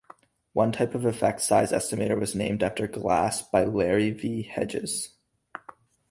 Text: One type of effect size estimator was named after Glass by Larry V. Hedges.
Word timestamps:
One 0.53 0.71
type 0.71 0.95
of 0.95 1.05
effect 1.05 1.41
size 1.41 1.71
estimator 1.71 2.19
was 2.19 2.33
named 2.33 2.63
after 2.63 2.87
Glass 2.87 3.43
by 3.43 3.65
Larry 3.65 4.09
V. 4.09 4.41
Hedges. 4.41 5.11